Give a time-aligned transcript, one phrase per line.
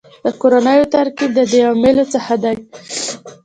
[0.23, 2.55] د کورنیو ترکیب د دې عواملو څخه دی